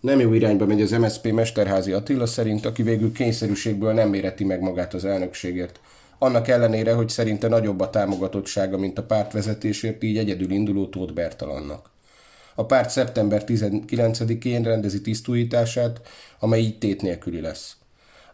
[0.00, 4.60] Nem jó irányba megy az MSZP Mesterházi Attila szerint, aki végül kényszerűségből nem méreti meg
[4.60, 5.80] magát az elnökségért.
[6.18, 11.12] Annak ellenére, hogy szerinte nagyobb a támogatottsága, mint a párt vezetésért, így egyedül induló Tóth
[11.12, 11.90] Bertalannak.
[12.54, 16.00] A párt szeptember 19-én rendezi tisztújítását,
[16.38, 17.76] amely így tét nélküli lesz.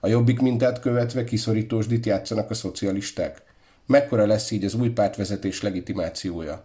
[0.00, 3.42] A jobbik mintát követve kiszorítósdit játszanak a szocialisták.
[3.86, 6.64] Mekkora lesz így az új pártvezetés legitimációja?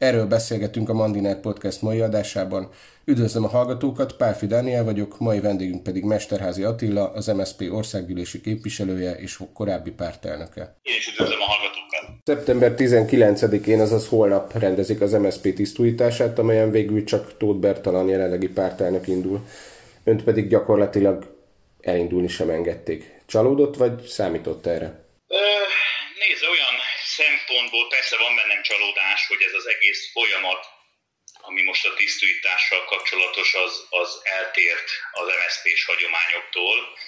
[0.00, 2.68] Erről beszélgetünk a Mandiner Podcast mai adásában.
[3.04, 9.12] Üdvözlöm a hallgatókat, Pálfi Dániel vagyok, mai vendégünk pedig Mesterházi Attila, az MSZP országgyűlési képviselője
[9.12, 10.76] és korábbi pártelnöke.
[10.82, 12.24] Én is üdvözlöm a hallgatókat.
[12.24, 19.06] Szeptember 19-én, azaz holnap rendezik az MSZP tisztújítását, amelyen végül csak Tóth Bertalan jelenlegi pártelnök
[19.06, 19.46] indul.
[20.04, 21.36] Önt pedig gyakorlatilag
[21.80, 23.20] elindulni sem engedték.
[23.26, 25.04] Csalódott, vagy számított erre?
[26.20, 26.69] Nézd, olyan
[27.50, 30.66] szempontból persze van bennem csalódás, hogy ez az egész folyamat,
[31.40, 36.98] ami most a tisztújítással kapcsolatos, az, az eltért az MSZP-s hagyományoktól.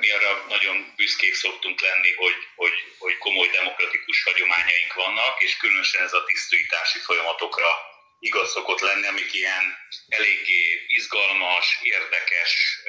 [0.00, 6.02] Mi arra nagyon büszkék szoktunk lenni, hogy, hogy, hogy komoly demokratikus hagyományaink vannak, és különösen
[6.02, 7.87] ez a tisztújítási folyamatokra
[8.18, 9.64] igaz szokott lenni, amik ilyen
[10.08, 12.80] eléggé izgalmas, érdekes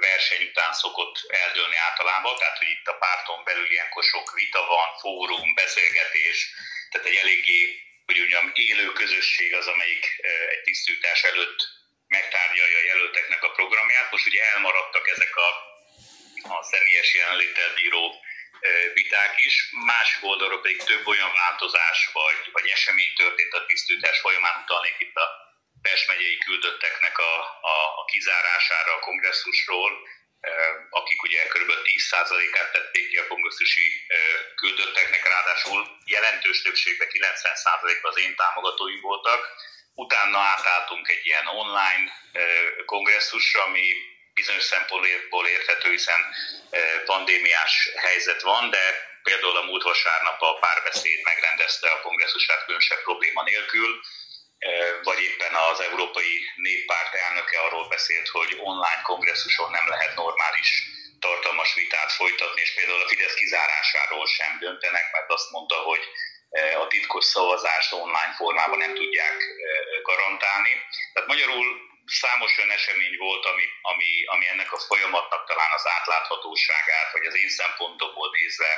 [0.00, 4.98] verseny után szokott eldőlni általában, tehát hogy itt a párton belül ilyenkor sok vita van,
[4.98, 6.50] fórum, beszélgetés,
[6.90, 10.04] tehát egy eléggé, hogy mondjam, élő közösség az, amelyik
[10.50, 11.60] egy tisztítás előtt
[12.06, 14.10] megtárgyalja a jelölteknek a programját.
[14.10, 15.48] Most ugye elmaradtak ezek a,
[16.54, 18.20] a személyes jelenléttel bíró
[18.94, 24.62] viták is, másik oldalról pedig több olyan változás vagy, vagy esemény történt a tisztítás folyamán,
[24.62, 25.44] utalnék itt a
[25.82, 29.92] Pest megyei küldötteknek a, a, a kizárására a kongresszusról,
[30.90, 31.70] akik ugye kb.
[31.70, 34.06] 10%-át tették ki a kongresszusi
[34.54, 39.48] küldötteknek, ráadásul jelentős többségben 90% az én támogatói voltak.
[39.94, 42.04] Utána átálltunk egy ilyen online
[42.84, 43.86] kongresszusra, ami
[44.40, 46.20] bizonyos szempontból érthető, hiszen
[46.70, 46.78] e,
[47.12, 48.84] pandémiás helyzet van, de
[49.22, 54.00] például a múlt vasárnap a párbeszéd megrendezte a kongresszusát különösebb probléma nélkül,
[54.58, 54.70] e,
[55.02, 60.70] vagy éppen az Európai Néppárt elnöke arról beszélt, hogy online kongresszuson nem lehet normális
[61.20, 66.02] tartalmas vitát folytatni, és például a Fidesz kizárásáról sem döntenek, mert azt mondta, hogy
[66.50, 69.36] e, a titkos szavazást online formában nem tudják
[70.02, 70.74] garantálni.
[71.12, 77.12] Tehát magyarul számos olyan esemény volt, ami, ami, ami ennek a folyamatnak talán az átláthatóságát,
[77.12, 78.72] vagy az én szempontomból nézve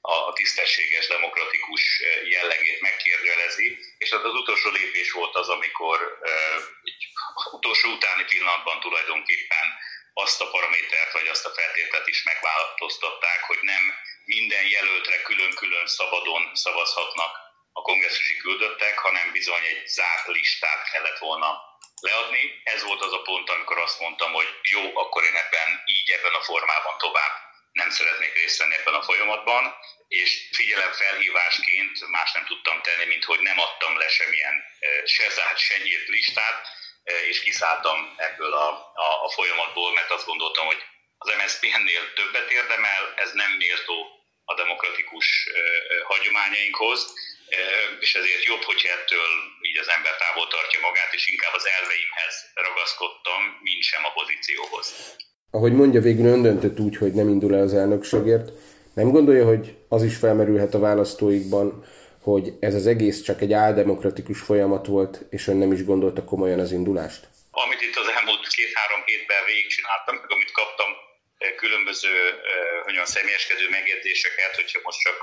[0.00, 6.18] a, a tisztességes, demokratikus jellegét megkérdőjelezi, és az az utolsó lépés volt az, amikor
[6.82, 7.06] egy
[7.52, 9.66] utolsó utáni pillanatban tulajdonképpen
[10.14, 13.82] azt a paramétert, vagy azt a feltételt is megváltoztatták, hogy nem
[14.24, 21.73] minden jelöltre külön-külön szabadon szavazhatnak a kongresszusi küldöttek, hanem bizony egy zárt listát kellett volna
[22.08, 22.60] leadni.
[22.64, 26.34] Ez volt az a pont, amikor azt mondtam, hogy jó, akkor én ebben így, ebben
[26.34, 27.34] a formában tovább
[27.72, 29.74] nem szeretnék részt venni ebben a folyamatban,
[30.08, 34.64] és figyelem felhívásként más nem tudtam tenni, mint hogy nem adtam le semmilyen
[35.04, 36.66] se zárt, se nyílt listát,
[37.28, 40.82] és kiszálltam ebből a, a, a folyamatból, mert azt gondoltam, hogy
[41.18, 45.48] az MSZP ennél többet érdemel, ez nem méltó a demokratikus
[46.04, 47.12] hagyományainkhoz,
[48.00, 49.28] és ezért jobb, hogy ettől
[49.74, 52.36] így az ember távol tartja magát, és inkább az elveimhez
[52.66, 54.86] ragaszkodtam, mint sem a pozícióhoz.
[55.50, 58.48] Ahogy mondja, végül ön döntött úgy, hogy nem indul el az elnökségért.
[59.00, 61.66] Nem gondolja, hogy az is felmerülhet a választóikban,
[62.28, 66.60] hogy ez az egész csak egy áldemokratikus folyamat volt, és ön nem is gondolta komolyan
[66.64, 67.22] az indulást?
[67.64, 70.90] Amit itt az elmúlt két-három hétben végigcsináltam, meg amit kaptam
[71.62, 72.14] különböző
[72.88, 75.16] olyan személyeskedő megjegyzéseket, hogyha most csak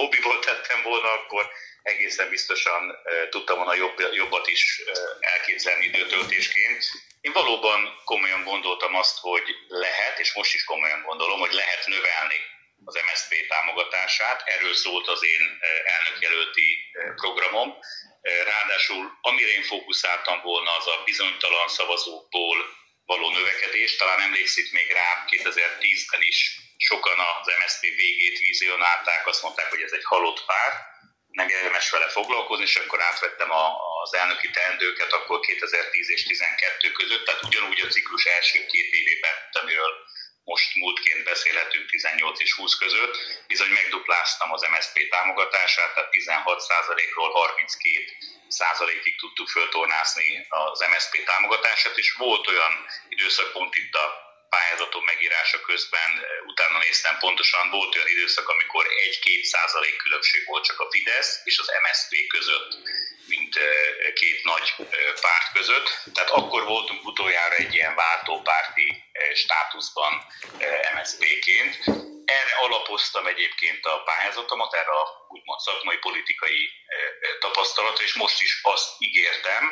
[0.00, 1.44] hobbiból tettem volna, akkor
[1.82, 2.96] egészen biztosan
[3.30, 4.82] tudtam volna jobb, jobbat is
[5.20, 6.84] elképzelni időtöltésként.
[7.20, 12.40] Én valóban komolyan gondoltam azt, hogy lehet, és most is komolyan gondolom, hogy lehet növelni
[12.84, 14.42] az MSZP támogatását.
[14.44, 17.78] Erről szólt az én elnökjelölti programom.
[18.22, 22.56] Ráadásul amire én fókuszáltam volna, az a bizonytalan szavazókból
[23.04, 23.96] való növekedés.
[23.96, 29.92] Talán emlékszik még rá, 2010-ben is sokan az MSZP végét vizionálták, azt mondták, hogy ez
[29.92, 30.72] egy halott pár,
[31.32, 33.64] nem érdemes vele foglalkozni, és akkor átvettem a,
[34.02, 39.34] az elnöki teendőket akkor 2010 és 2012 között, tehát ugyanúgy a ciklus első két évében,
[39.60, 39.92] amiről
[40.44, 48.04] most múltként beszélhetünk 18 és 20 között, bizony megdupláztam az MSZP támogatását, tehát 16%-ról 32
[48.48, 55.60] százalékig tudtuk föltornászni az MSZP támogatását, és volt olyan időszak pont itt a pályázatom megírása
[55.60, 56.10] közben,
[56.46, 61.58] utána néztem pontosan, volt olyan időszak, amikor 1-2 százalék különbség volt csak a Fidesz és
[61.58, 62.70] az MSZP között,
[63.26, 63.58] mint
[64.14, 64.74] két nagy
[65.20, 65.88] párt között.
[66.14, 69.04] Tehát akkor voltunk utoljára egy ilyen váltópárti
[69.34, 70.12] státuszban
[70.94, 71.74] MSZP-ként.
[72.24, 76.70] Erre alapoztam egyébként a pályázatomat, erre a úgymond szakmai politikai
[77.40, 79.62] tapasztalatra, és most is azt ígértem,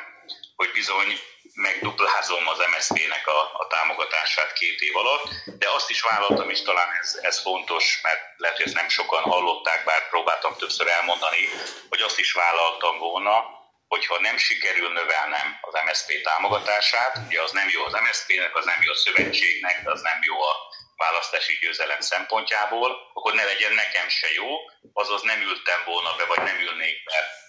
[0.61, 1.11] hogy bizony
[1.55, 5.29] megduplázom az MSZP-nek a, a támogatását két év alatt,
[5.59, 9.23] de azt is vállaltam, és talán ez, ez fontos, mert lehet, hogy ezt nem sokan
[9.23, 11.49] hallották, bár próbáltam többször elmondani,
[11.89, 13.45] hogy azt is vállaltam volna,
[13.89, 18.83] hogyha nem sikerül növelnem az MSZP támogatását, ugye az nem jó az MSZP-nek, az nem
[18.83, 20.55] jó a szövetségnek, az nem jó a
[20.97, 24.49] választási győzelem szempontjából, akkor ne legyen nekem se jó,
[24.93, 27.49] azaz nem ültem volna be, vagy nem ülnék be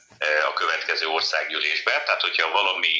[0.49, 2.03] a következő országgyűlésbe.
[2.03, 2.93] Tehát, hogyha valami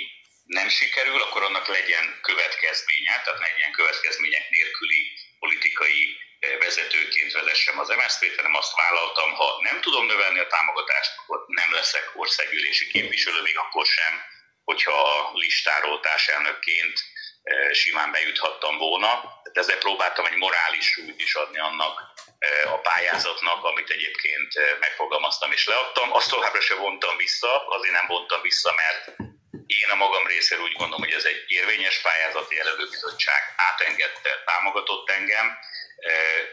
[0.46, 7.90] nem sikerül, akkor annak legyen következménye, tehát legyen következmények nélküli politikai e, vezetőként vezessem az
[7.90, 13.42] MSZP-t, hanem azt vállaltam, ha nem tudom növelni a támogatást, akkor nem leszek országgyűlési képviselő,
[13.42, 14.14] még akkor sem,
[14.64, 17.00] hogyha listáról társelnökként
[17.72, 19.10] simán bejuthattam volna.
[19.10, 22.14] Tehát ezzel próbáltam egy morális súlyt is adni annak
[22.66, 26.14] a pályázatnak, amit egyébként megfogalmaztam és leadtam.
[26.14, 29.20] Azt továbbra se vontam vissza, azért nem vontam vissza, mert
[29.66, 35.58] én a magam részéről úgy gondolom, hogy ez egy érvényes pályázati jelölőbizottság átengedte, támogatott engem,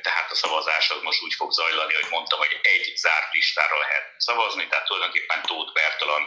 [0.03, 4.15] tehát a szavazás az most úgy fog zajlani, hogy mondtam, hogy egy zárt listára lehet
[4.17, 6.23] szavazni, tehát tulajdonképpen Tóth Bertalan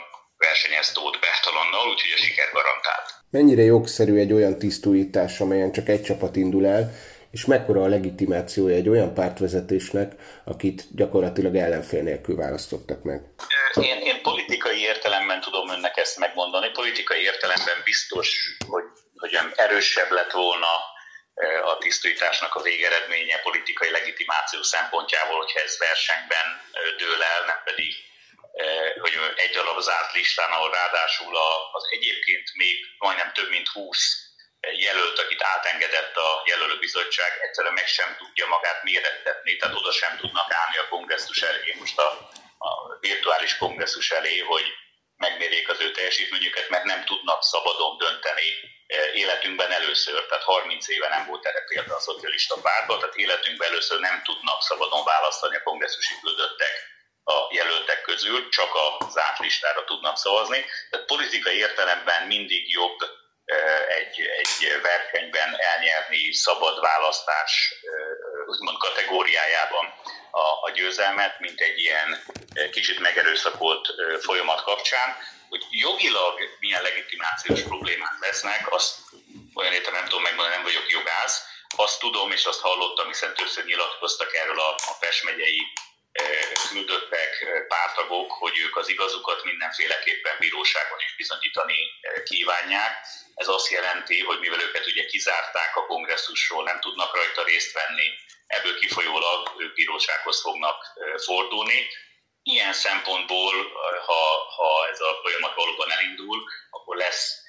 [0.48, 3.08] versenyez Tóth Bertalannal, úgyhogy a siker garantált.
[3.38, 6.84] Mennyire jogszerű egy olyan tisztújítás, amelyen csak egy csapat indul el,
[7.32, 10.10] és mekkora a legitimációja egy olyan pártvezetésnek,
[10.46, 13.20] akit gyakorlatilag ellenfél nélkül választottak meg?
[13.74, 16.70] Én, én politikai értelemben tudom önnek ezt megmondani.
[16.70, 18.28] Politikai értelemben biztos,
[18.68, 18.84] hogy,
[19.16, 20.74] hogy erősebb lett volna
[21.72, 26.48] a tisztításnak a végeredménye politikai legitimáció szempontjából, hogyha ez versenyben
[26.98, 27.92] dől el, nem pedig
[29.00, 31.36] hogy egy darab zárt listán, ahol ráadásul
[31.72, 34.32] az egyébként még majdnem több mint 20
[34.62, 40.54] jelölt, akit átengedett a jelölőbizottság, egyszerűen meg sem tudja magát mérettetni, tehát oda sem tudnak
[40.54, 44.66] állni a kongresszus elé, most a, a virtuális kongresszus elé, hogy
[45.18, 48.50] megmérjék az ő teljesítményüket, mert nem tudnak szabadon dönteni
[49.14, 54.00] életünkben először, tehát 30 éve nem volt erre példa a szocialista pártban, tehát életünkben először
[54.00, 56.91] nem tudnak szabadon választani a kongresszusi küldöttek
[57.38, 60.66] a jelöltek közül, csak a zárt listára tudnak szavazni.
[60.90, 63.00] Tehát politikai értelemben mindig jobb
[64.00, 67.74] egy, egy versenyben elnyerni szabad választás
[68.46, 69.94] úgymond kategóriájában
[70.32, 72.24] a, a győzelmet, mint egy ilyen
[72.72, 73.88] kicsit megerőszakolt
[74.22, 75.18] folyamat kapcsán.
[75.50, 79.00] Hogy jogilag milyen legitimációs problémák lesznek, azt
[79.54, 81.44] olyan értem nem tudom megmondani, nem vagyok jogász,
[81.76, 85.62] azt tudom, és azt hallottam, hiszen többször nyilatkoztak erről a, a Pest megyei
[86.72, 87.32] küldöttek
[87.68, 91.80] pártagok, hogy ők az igazukat mindenféleképpen bíróságon is bizonyítani
[92.24, 92.92] kívánják.
[93.36, 98.08] Ez azt jelenti, hogy mivel őket ugye kizárták a kongresszusról, nem tudnak rajta részt venni,
[98.48, 100.80] ebből kifolyólag ők bírósághoz fognak
[101.26, 101.88] fordulni.
[102.44, 103.54] Ilyen szempontból,
[104.06, 104.22] ha,
[104.56, 107.42] ha ez a folyamat valóban elindul, akkor lesz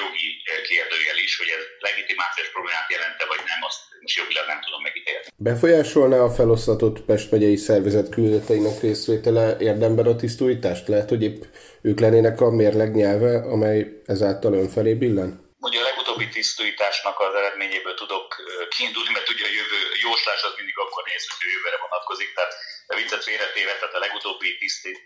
[0.00, 0.28] jogi
[0.70, 5.26] kérdőjel is, hogy ez legitimációs problémát jelente, vagy nem, azt most jogilag nem tudom megítélni.
[5.36, 10.88] Befolyásolná a feloszlatott Pest megyei szervezet küldeteinek részvétele érdemben a tisztújítást?
[10.88, 11.40] Lehet, hogy épp
[11.82, 13.78] ők lennének a mérleg nyelve, amely
[14.14, 15.30] ezáltal önfelé billen?
[15.68, 18.26] Ugye a legutóbbi tisztújításnak az eredményéből tudok
[18.74, 22.54] kiindulni, mert ugye a jövő jóslás az mindig akkor néz, hogy a jövőre vonatkozik, tehát
[22.92, 24.48] a viccet félretéve, tehát a legutóbbi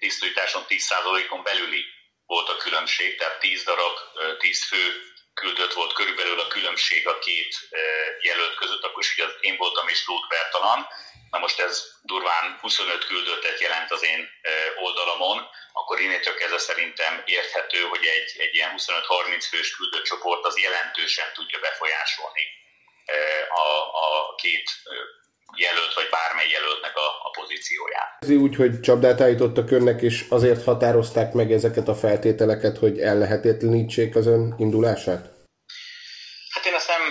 [0.03, 1.83] tisztújításon 10%-on belüli
[2.27, 3.97] volt a különbség, tehát 10 darab,
[4.39, 5.03] 10 fő
[5.35, 7.69] küldött volt körülbelül a különbség a két
[8.21, 10.87] jelölt között, akkor is ugye én voltam és Lót Bertalan,
[11.31, 14.29] na most ez durván 25 küldöttet jelent az én
[14.83, 20.59] oldalamon, akkor csak ez szerintem érthető, hogy egy, egy ilyen 25-30 fős küldött csoport az
[20.59, 22.47] jelentősen tudja befolyásolni
[23.49, 23.69] a,
[24.05, 24.71] a két
[25.55, 28.17] jelölt, vagy bármely jelöltnek a, a pozícióját.
[28.19, 34.17] Ez úgy, hogy csapdát állítottak önnek, és azért határozták meg ezeket a feltételeket, hogy ellehetetlenítsék
[34.17, 35.23] az ön indulását?
[36.55, 37.03] Hát én ezt nem,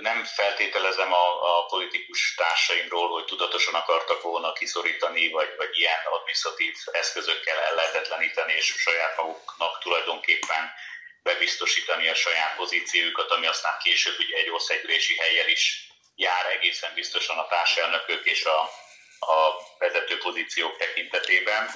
[0.00, 6.74] nem feltételezem a, a politikus társaimról, hogy tudatosan akartak volna kiszorítani, vagy, vagy ilyen administratív
[6.92, 10.62] eszközökkel ellehetetleníteni, és saját maguknak tulajdonképpen
[11.22, 15.89] bebiztosítani a saját pozíciójukat, ami aztán később ugye egy országgyűlési helyjel is
[16.20, 18.60] jár egészen biztosan a társelnökök és a,
[19.32, 19.36] a
[19.78, 21.70] vezető pozíciók tekintetében.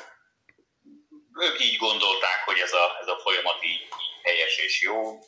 [1.41, 3.89] Ők így gondolták, hogy ez a, ez a folyamat így,
[4.23, 5.19] helyes és jó.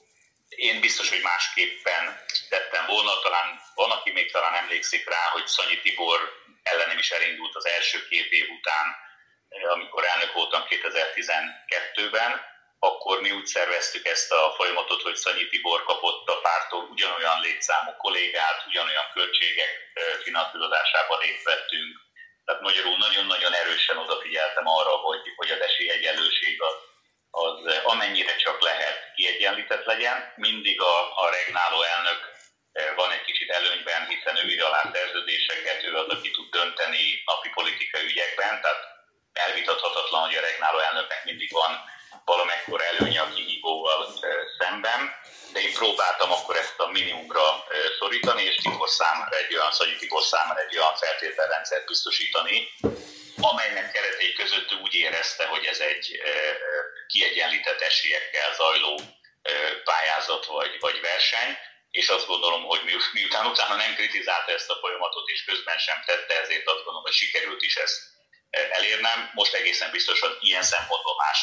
[0.49, 5.81] Én biztos, hogy másképpen tettem volna, talán van, aki még talán emlékszik rá, hogy Szanyi
[5.81, 6.21] Tibor
[6.63, 8.97] ellenem is elindult az első két év után,
[9.49, 12.41] amikor elnök voltam 2012-ben,
[12.79, 17.93] akkor mi úgy szerveztük ezt a folyamatot, hogy Szanyi Tibor kapott a pártól ugyanolyan létszámú
[17.97, 19.73] kollégát, ugyanolyan költségek
[20.23, 22.05] finanszírozásában részt vettünk.
[22.45, 26.77] Tehát magyarul nagyon-nagyon erősen odafigyeltem arra, hogy, hogy az esélyegyenlőség az,
[27.31, 30.33] az amennyire csak lehet kiegyenlített legyen.
[30.37, 32.21] Mindig a, a regnáló elnök
[32.97, 37.49] van egy kicsit előnyben, hiszen ő írja alá szerződéseket, ő az, aki tud dönteni napi
[37.49, 38.83] politikai ügyekben, tehát
[39.33, 41.73] elvitathatatlan, hogy a regnáló elnöknek mindig van
[42.27, 44.01] valamekkor előnye a kihívóval
[44.59, 45.01] szemben,
[45.53, 47.65] de én próbáltam akkor ezt a minimumra
[47.99, 52.69] szorítani, és Tibor számára egy olyan, Szanyi Tibor számára egy olyan feltételrendszert biztosítani,
[53.41, 56.23] amelynek keretei között úgy érezte, hogy ez egy
[57.07, 59.01] kiegyenlített esélyekkel zajló
[59.85, 61.59] pályázat vagy, vagy verseny,
[61.91, 62.81] és azt gondolom, hogy
[63.13, 67.13] miután utána nem kritizálta ezt a folyamatot, és közben sem tette, ezért azt gondolom, hogy
[67.13, 68.16] sikerült is ezt
[68.79, 69.19] elérnem.
[69.41, 71.39] Most egészen biztosan ilyen szempontból más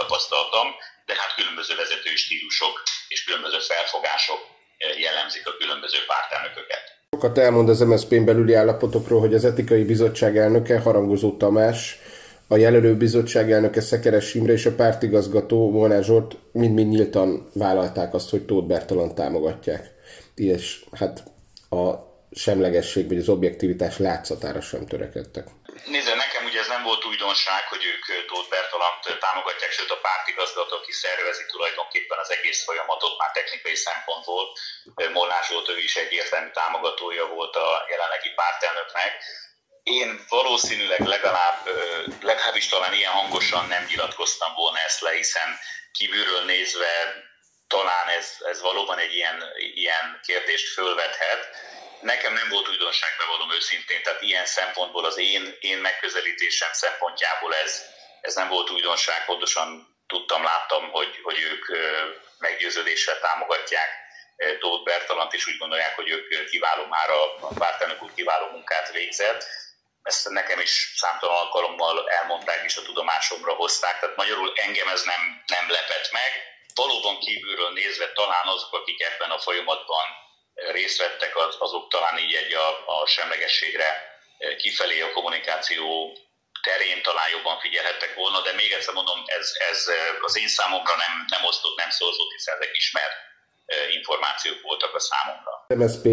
[0.00, 0.66] tapasztaltam,
[1.08, 4.40] de hát különböző vezetői stílusok és különböző felfogások
[5.06, 6.84] jellemzik a különböző pártelnököket.
[7.10, 11.98] Sokat elmond az MSZP-n belüli állapotokról, hogy az etikai bizottság elnöke Harangozó Tamás,
[12.48, 18.30] a jelölő bizottság elnöke Szekeres Imre és a pártigazgató Volnár Zsolt mind-mind nyíltan vállalták azt,
[18.30, 19.90] hogy Tóth Bertalan támogatják.
[20.34, 21.22] És hát
[21.70, 21.94] a
[22.30, 25.46] semlegesség vagy az objektivitás látszatára sem törekedtek.
[25.84, 30.76] Nézze, nekem ugye ez nem volt újdonság, hogy ők Tóth Bertalant támogatják, sőt a pártigazgató,
[30.76, 34.56] aki szervezi tulajdonképpen az egész folyamatot már technikai szempontból.
[35.12, 39.22] Molnár Zsolt ő is egyértelmű támogatója volt a jelenlegi pártelnöknek.
[39.82, 41.68] Én valószínűleg legalább,
[42.20, 45.58] legalábbis talán ilyen hangosan nem nyilatkoztam volna ezt le, hiszen
[45.92, 47.14] kívülről nézve
[47.66, 51.48] talán ez, ez valóban egy ilyen, ilyen kérdést fölvethet
[52.02, 57.84] nekem nem volt újdonság, bevallom őszintén, tehát ilyen szempontból az én, én megközelítésem szempontjából ez,
[58.20, 61.64] ez nem volt újdonság, pontosan tudtam, láttam, hogy, hogy ők
[62.38, 63.88] meggyőződéssel támogatják
[64.58, 69.44] Tóth Bertalant, és úgy gondolják, hogy ők kiváló már a pártelnök úr kiváló munkát végzett.
[70.02, 75.42] Ezt nekem is számtalan alkalommal elmondták, és a tudomásomra hozták, tehát magyarul engem ez nem,
[75.46, 76.30] nem lepett meg.
[76.74, 80.06] Valóban kívülről nézve talán azok, akik ebben a folyamatban
[80.78, 83.90] részt vettek, az, azok talán így egy a, a semlegességre
[84.38, 85.84] e, kifelé a kommunikáció
[86.68, 90.94] terén talán jobban figyelhettek volna, de még egyszer mondom, ez, ez e, az én számomra
[91.04, 93.16] nem, nem osztott, nem szorzott, hiszen ezek ismert
[93.66, 95.52] e, információk voltak a számomra.
[95.80, 96.06] MSZP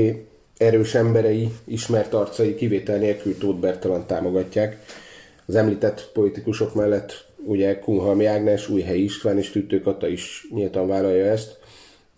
[0.57, 4.77] erős emberei, ismert arcai kivétel nélkül Tóth Bertalan támogatják.
[5.45, 11.31] Az említett politikusok mellett ugye Kunhalmi Ágnes, Újhely István és Tüttő Kata is nyíltan vállalja
[11.31, 11.58] ezt.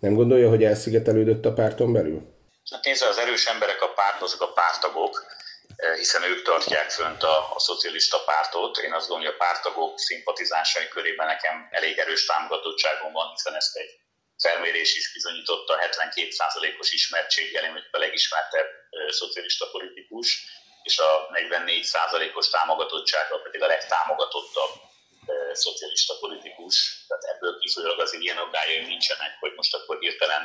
[0.06, 2.20] Nem gondolja, hogy elszigetelődött a párton belül?
[2.70, 5.14] Hát nézze, az erős emberek a párt, azok a pártagok,
[5.76, 8.78] eh, hiszen ők tartják fönt a, a szocialista pártot.
[8.78, 13.76] Én azt gondolom, hogy a pártagok szimpatizánsai körében nekem elég erős támogatottságom van, hiszen ezt
[13.76, 13.90] egy
[14.38, 20.26] felmérés is bizonyította 72%-os ismertséggel, én a legismertebb eh, szocialista politikus,
[20.82, 24.72] és a 44%-os támogatottsággal pedig a legtámogatottabb
[25.52, 30.42] szocialista politikus, tehát ebből kifolyólag azért ilyen aggályai nincsenek, hogy most akkor hirtelen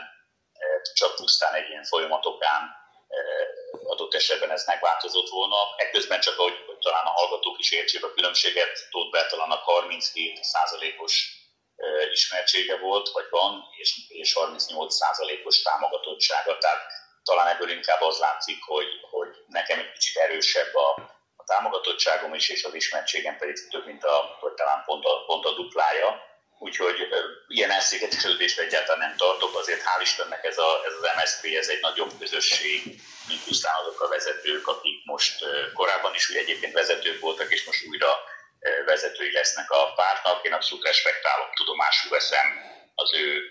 [0.94, 2.76] csak pusztán egy ilyen folyamatokán
[3.84, 5.56] adott esetben ez megváltozott volna.
[5.78, 10.40] Ekközben csak, hogy, hogy talán a hallgatók is értsék a különbséget, Tóth Bertalannak 37
[10.98, 11.46] os
[12.12, 14.98] ismertsége volt, vagy van, és, és 38
[15.44, 16.58] os támogatottsága.
[16.58, 16.92] Tehát
[17.24, 21.17] talán ebből inkább az látszik, hogy, hogy nekem egy kicsit erősebb a,
[21.48, 25.54] támogatottságom is, és az ismertségem pedig több, mint a, vagy talán pont a, pont a
[25.54, 26.10] duplája.
[26.60, 27.08] Úgyhogy
[27.48, 31.80] ilyen elszigetelődést egyáltalán nem tartok, azért hál' Istennek ez, a, ez az MSZP, ez egy
[31.80, 32.82] nagyobb közösség,
[33.28, 37.86] mint pusztán azok a vezetők, akik most korábban is ugye egyébként vezetők voltak, és most
[37.86, 38.12] újra
[38.86, 40.46] vezetői lesznek a pártnak.
[40.46, 42.48] Én abszolút respektálom, tudomásul veszem
[42.96, 43.42] az ő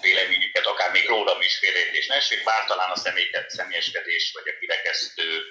[0.00, 4.58] véleményüket, akár még rólam is félreértés ne esik, bár talán a személyeket, személyeskedés vagy a
[4.60, 5.42] kirekesztő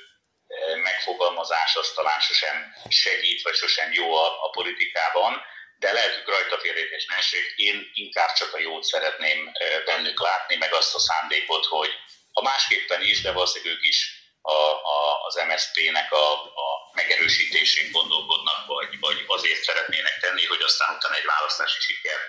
[0.89, 2.55] megfogalmazás az talán sosem
[2.89, 5.33] segít, vagy sosem jó a, a politikában,
[5.79, 7.19] de lehet, hogy rajta félreértés ne
[7.55, 9.51] Én inkább csak a jót szeretném
[9.85, 11.91] bennük látni, meg azt a szándékot, hogy
[12.31, 13.99] a másképpen is, de valószínűleg ők is
[14.41, 14.59] a,
[14.95, 16.31] a, az MSZP-nek a,
[16.63, 22.19] a megerősítésén gondolkodnak, vagy, vagy azért szeretnének tenni, hogy aztán utána egy választási siker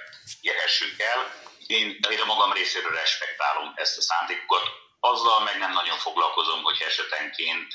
[0.41, 1.21] érhessünk el.
[1.67, 4.67] Én, én a magam részéről respektálom ezt a szándékokat.
[5.01, 7.69] Azzal meg nem nagyon foglalkozom, hogy esetenként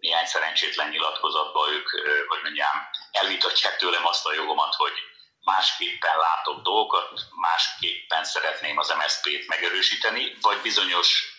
[0.00, 1.88] néhány szerencsétlen nyilatkozatban ők,
[2.28, 2.76] hogy mondjam,
[3.10, 4.92] elvitatják tőlem azt a jogomat, hogy
[5.40, 11.36] másképpen látok dolgokat, másképpen szeretném az MSZP-t megerősíteni, vagy bizonyos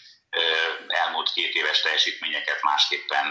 [0.87, 3.25] elmúlt két éves teljesítményeket másképpen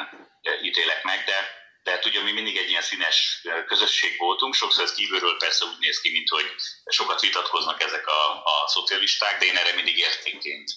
[0.63, 5.37] ítélek meg, de, tehát ugye mi mindig egy ilyen színes közösség voltunk, sokszor ez kívülről
[5.37, 6.55] persze úgy néz ki, mint hogy
[6.87, 10.71] sokat vitatkoznak ezek a, a szocialisták, de én erre mindig értékként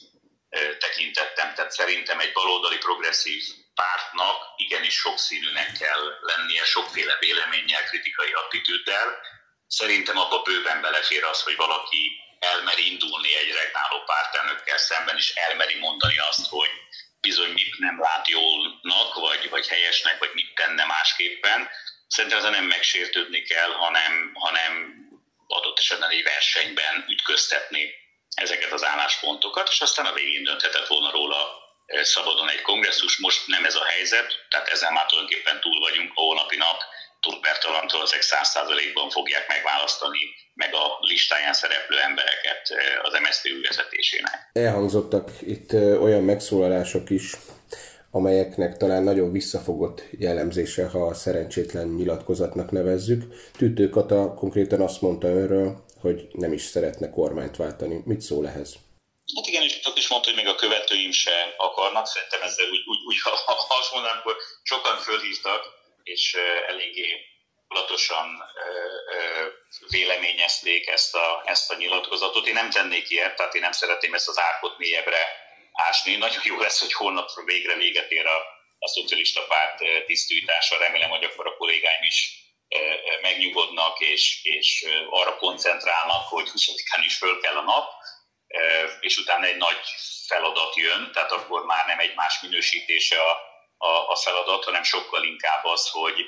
[0.79, 1.53] tekintettem.
[1.53, 3.43] Tehát szerintem egy baloldali progresszív
[3.75, 9.17] pártnak igenis sokszínűnek kell lennie, sokféle véleménnyel, kritikai attitűddel.
[9.67, 15.79] Szerintem abba bőven belefér az, hogy valaki elmeri indulni egy regnáló pártelnökkel szemben, és elmeri
[15.79, 16.69] mondani azt, hogy
[17.21, 21.69] bizony mit nem lát jólnak, vagy, vagy helyesnek, vagy mit tenne másképpen.
[22.07, 24.95] Szerintem ezen nem megsértődni kell, hanem, hanem
[25.47, 27.93] adott esetben egy versenyben ütköztetni
[28.35, 31.60] ezeket az álláspontokat, és aztán a végén dönthetett volna róla
[32.01, 33.17] szabadon egy kongresszus.
[33.17, 36.79] Most nem ez a helyzet, tehát ezen már tulajdonképpen túl vagyunk a holnapi nap.
[37.19, 40.19] Turbert Talantól ezek száz százalékban fogják megválasztani
[40.53, 42.61] meg a listáján szereplő embereket
[43.01, 44.49] az MSZP vezetésének.
[44.53, 47.33] Elhangzottak itt olyan megszólalások is,
[48.11, 53.23] amelyeknek talán nagyon visszafogott jellemzése, ha a szerencsétlen nyilatkozatnak nevezzük.
[53.57, 58.01] Tütő Kata konkrétan azt mondta önről, hogy nem is szeretne kormányt váltani.
[58.05, 58.75] Mit szól ehhez?
[59.35, 60.47] Hát igen, és is mondta, hogy még
[60.91, 62.05] a követőim se akarnak.
[62.05, 63.17] Szerintem ezzel úgy, úgy, úgy
[63.67, 65.65] azt mondanám, akkor sokan fölhívtak,
[66.03, 67.25] és eléggé
[67.67, 68.43] tudatosan
[69.89, 72.47] véleményezték ezt a, ezt a nyilatkozatot.
[72.47, 75.27] Én nem tennék ilyet, tehát én nem szeretném ezt az árkot mélyebbre
[75.73, 76.15] ásni.
[76.15, 78.37] Nagyon jó lesz, hogy holnapra végre véget ér a,
[78.79, 80.77] a szocialista párt tisztújítása.
[80.77, 82.39] Remélem, hogy akkor a kollégáim is
[83.21, 87.89] megnyugodnak, és, és arra koncentrálnak, hogy 20-án is föl kell a nap,
[88.99, 89.79] és utána egy nagy
[90.27, 93.31] feladat jön, tehát akkor már nem egy más minősítése a,
[93.77, 96.25] a, a feladat, hanem sokkal inkább az, hogy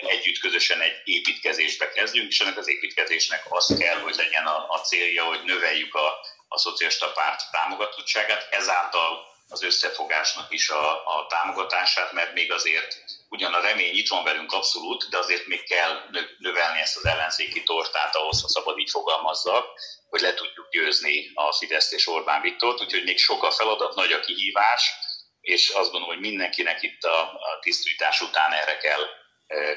[0.00, 4.78] együtt közösen egy építkezésbe kezdjünk, és ennek az építkezésnek az kell, hogy legyen a, a
[4.78, 12.12] célja, hogy növeljük a, a szocialista párt támogatottságát, ezáltal az összefogásnak is a, a támogatását,
[12.12, 16.02] mert még azért ugyan a remény itt van velünk abszolút, de azért még kell
[16.38, 19.66] növelni ezt az ellenzéki tortát ahhoz, ha szabad így fogalmazzak,
[20.08, 24.12] hogy le tudjuk győzni a Fideszt és Orbán Viktort, úgyhogy még sok a feladat, nagy
[24.12, 24.92] a kihívás,
[25.40, 29.02] és azt gondolom, hogy mindenkinek itt a, a tisztítás után erre kell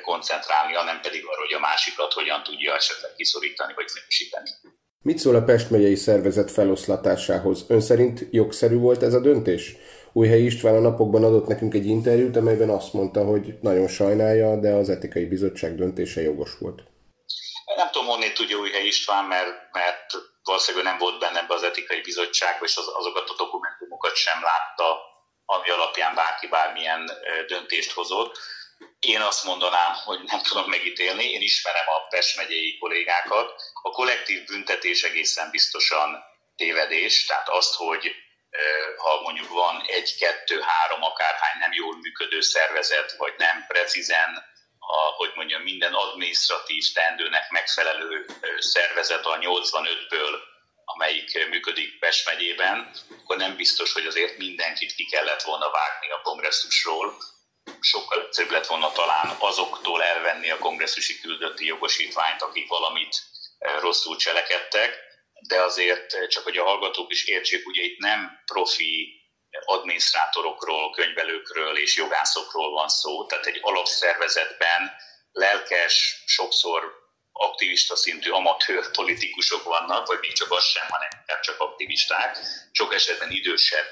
[0.02, 4.50] koncentrálnia, nem pedig arra, hogy a másikat hogyan tudja esetleg kiszorítani vagy minősíteni.
[5.04, 7.66] Mit szól a Pest megyei szervezet feloszlatásához?
[7.68, 9.76] Ön szerint jogszerű volt ez a döntés?
[10.14, 14.72] Újhelyi István a napokban adott nekünk egy interjút, amelyben azt mondta, hogy nagyon sajnálja, de
[14.74, 16.80] az etikai bizottság döntése jogos volt.
[17.76, 20.06] Nem tudom, honnét tudja Újhely István, mert, mert
[20.44, 24.88] valószínűleg nem volt benne ebbe az etikai bizottságban, és az, azokat a dokumentumokat sem látta,
[25.46, 27.02] ami alapján bárki bármilyen
[27.48, 28.38] döntést hozott.
[29.00, 33.48] Én azt mondanám, hogy nem tudom megítélni, én ismerem a Pest megyei kollégákat.
[33.82, 36.24] A kollektív büntetés egészen biztosan
[36.56, 38.16] tévedés, tehát azt, hogy
[38.98, 44.96] ha mondjuk van egy, kettő, három, akárhány nem jól működő szervezet, vagy nem precízen, a,
[44.96, 48.26] hogy mondjam, minden adminisztratív teendőnek megfelelő
[48.58, 50.40] szervezet a 85-ből,
[50.86, 52.92] amelyik működik Pest megyében,
[53.22, 57.18] akkor nem biztos, hogy azért mindenkit ki kellett volna vágni a kongresszusról.
[57.80, 63.22] Sokkal egyszerűbb lett volna talán azoktól elvenni a kongresszusi küldötti jogosítványt, akik valamit
[63.80, 65.00] rosszul cselekedtek,
[65.48, 69.20] de azért csak, hogy a hallgatók is értsék, ugye itt nem profi
[69.66, 74.92] adminisztrátorokról, könyvelőkről és jogászokról van szó, tehát egy alapszervezetben
[75.32, 77.01] lelkes, sokszor
[77.34, 81.10] aktivista szintű amatőr politikusok vannak, vagy még csak az sem, hanem
[81.42, 82.38] csak aktivisták,
[82.72, 83.90] sok esetben idősebb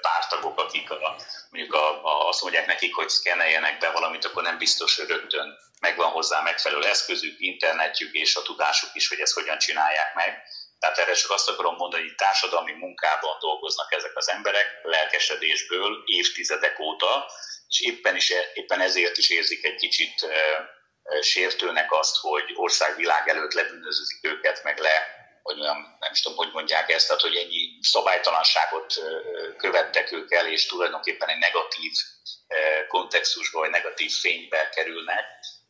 [0.00, 1.16] pártagok, akik a,
[1.50, 5.58] mondjuk a, a, azt mondják nekik, hogy szkeneljenek be valamit, akkor nem biztos, hogy rögtön
[5.80, 10.42] megvan hozzá megfelelő eszközük, internetjük és a tudásuk is, hogy ezt hogyan csinálják meg.
[10.78, 16.80] Tehát erre csak azt akarom mondani, hogy társadalmi munkában dolgoznak ezek az emberek, lelkesedésből évtizedek
[16.80, 17.30] óta,
[17.68, 20.26] és éppen, is, éppen ezért is érzik egy kicsit
[21.20, 26.52] sértőnek azt, hogy országvilág előtt lebűnözőzik őket, meg le, hogy nem, nem is tudom, hogy
[26.52, 28.94] mondják ezt, tehát hogy ennyi szabálytalanságot
[29.56, 31.92] követtek ők el, és tulajdonképpen egy negatív
[32.88, 35.24] kontextusba, vagy negatív fénybe kerülnek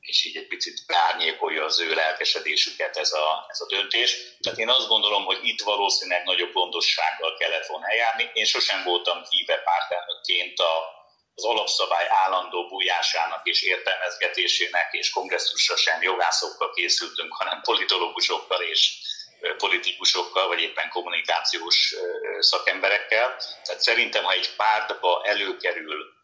[0.07, 4.16] és így egy picit beárnyékolja az ő lelkesedésüket ez a, ez a döntés.
[4.40, 8.31] Tehát én azt gondolom, hogy itt valószínűleg nagyobb gondossággal kellett volna eljárni.
[8.33, 10.95] Én sosem voltam híve pártelnökként a,
[11.37, 18.92] az alapszabály állandó bújásának és értelmezgetésének, és kongresszusra sem jogászokkal készültünk, hanem politológusokkal és
[19.57, 21.94] politikusokkal, vagy éppen kommunikációs
[22.38, 23.37] szakemberekkel.
[23.64, 26.15] Tehát szerintem, ha egy pártba előkerül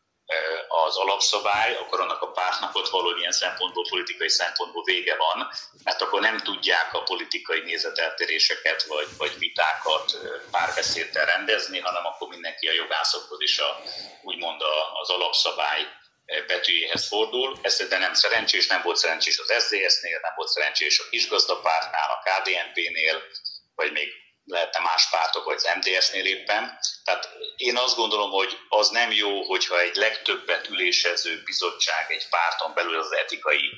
[0.68, 5.50] az alapszabály, akkor annak a pártnak ott valamilyen szempontból, politikai szempontból vége van,
[5.84, 10.18] mert akkor nem tudják a politikai nézeteltéréseket vagy, vagy vitákat
[10.50, 13.82] párbeszéddel rendezni, hanem akkor mindenki a jogászokhoz is a,
[14.22, 14.60] úgymond
[15.00, 15.86] az alapszabály
[16.46, 17.58] betűjéhez fordul.
[17.62, 22.22] Ez de nem szerencsés, nem volt szerencsés az SZDSZ-nél, nem volt szerencsés a kisgazdapártnál, a
[22.28, 23.22] KDNP-nél,
[23.74, 26.78] vagy még lehetne más pártok, vagy az MDS-nél éppen.
[27.04, 32.74] Tehát én azt gondolom, hogy az nem jó, hogyha egy legtöbbet ülésező bizottság egy párton
[32.74, 33.70] belül az etikai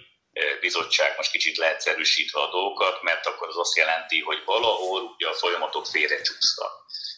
[0.60, 5.34] bizottság most kicsit leegyszerűsítve a dolgokat, mert akkor az azt jelenti, hogy valahol ugye a
[5.34, 6.72] folyamatok félrecsúsztak.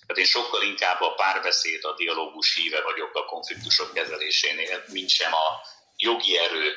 [0.06, 5.35] Tehát én sokkal inkább a párbeszéd, a dialógus híve vagyok a konfliktusok kezelésénél, mint sem
[5.35, 5.61] a
[5.96, 6.76] jogi erő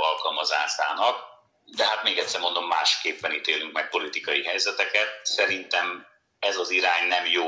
[0.00, 1.30] alkalmazásának.
[1.76, 5.20] De hát még egyszer mondom, másképpen ítélünk meg politikai helyzeteket.
[5.22, 6.06] Szerintem
[6.38, 7.46] ez az irány nem jó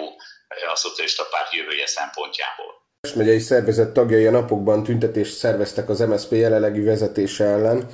[0.72, 6.80] a szocialista párt jövője szempontjából megyei szervezet tagjai a napokban tüntetést szerveztek az MSZP jelenlegi
[6.80, 7.90] vezetése ellen.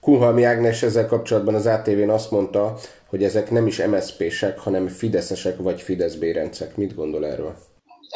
[0.00, 5.56] Kunhalmi Ágnes ezzel kapcsolatban az ATV-n azt mondta, hogy ezek nem is MSZP-sek, hanem Fideszesek
[5.58, 6.76] vagy Fidesz bérencek.
[6.76, 7.56] Mit gondol erről?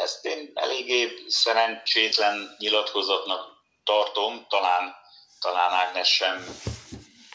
[0.03, 3.39] Ezt én eléggé szerencsétlen nyilatkozatnak
[3.83, 4.95] tartom, talán,
[5.39, 6.45] talán Ágnes sem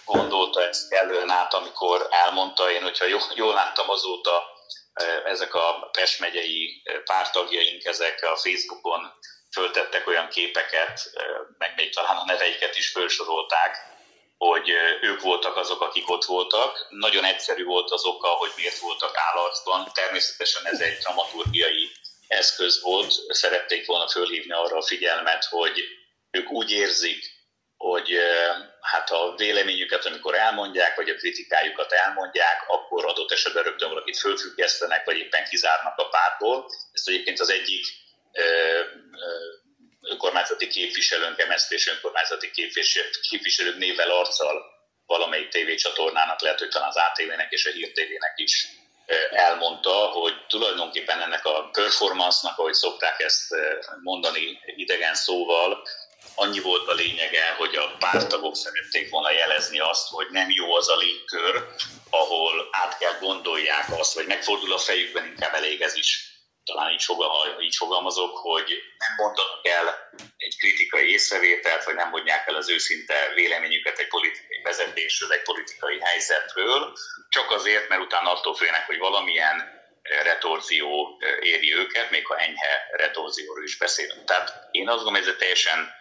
[0.06, 2.70] gondolta ezt kellően át, amikor elmondta.
[2.70, 4.42] Én, hogyha jól, láttam azóta,
[5.24, 9.12] ezek a Pest megyei pártagjaink, ezek a Facebookon
[9.52, 11.00] föltettek olyan képeket,
[11.58, 13.94] meg még talán a neveiket is felsorolták,
[14.38, 16.86] hogy ők voltak azok, akik ott voltak.
[16.88, 19.90] Nagyon egyszerű volt az oka, hogy miért voltak állarcban.
[19.94, 21.90] Természetesen ez egy dramaturgiai
[22.28, 23.12] eszköz volt.
[23.28, 25.84] Szerették volna fölhívni arra a figyelmet, hogy
[26.30, 27.35] ők úgy érzik,
[27.90, 28.10] hogy
[28.80, 35.04] hát a véleményüket, amikor elmondják, vagy a kritikájukat elmondják, akkor adott esetben rögtön valakit fölfüggesztenek,
[35.04, 36.66] vagy éppen kizárnak a pártból.
[36.92, 37.86] Ezt egyébként az egyik
[40.00, 42.50] önkormányzati képviselőnk, MSZP és önkormányzati
[43.28, 44.74] képviselők névvel, arccal
[45.06, 48.68] valamelyik tévécsatornának, lehet, hogy talán az ATV-nek és a Hír TV-nek is
[49.30, 53.54] elmondta, hogy tulajdonképpen ennek a performance-nak, ahogy szokták ezt
[54.02, 55.82] mondani idegen szóval,
[56.34, 60.88] annyi volt a lényege, hogy a pártagok szerették volna jelezni azt, hogy nem jó az
[60.88, 61.66] a légkör,
[62.10, 66.34] ahol át kell gondolják azt, vagy megfordul a fejükben, inkább elég ez is.
[66.64, 72.48] Talán így, fogal, így fogalmazok, hogy nem mondanak el egy kritikai észrevételt, vagy nem mondják
[72.48, 76.92] el az őszinte véleményüket egy politikai vezetésről, egy politikai helyzetről,
[77.28, 83.64] csak azért, mert utána attól félnek, hogy valamilyen retorzió éri őket, még ha enyhe retorzióról
[83.64, 84.24] is beszélünk.
[84.24, 85.94] Tehát én azt gondolom, hogy ez egy teljesen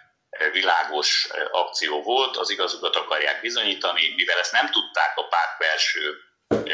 [0.51, 6.17] világos akció volt, az igazukat akarják bizonyítani, mivel ezt nem tudták a párt belső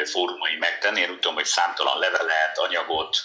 [0.06, 3.18] fórumai megtenni, én úgy tudom, hogy számtalan levelet, anyagot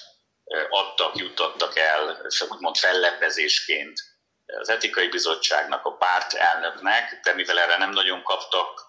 [0.69, 4.01] adtak, juttattak el, úgymond fellebbezésként
[4.47, 8.85] az etikai bizottságnak, a párt elnöknek, de mivel erre nem nagyon kaptak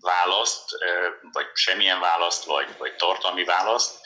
[0.00, 0.70] választ,
[1.32, 4.00] vagy semmilyen választ, vagy, vagy tartalmi választ,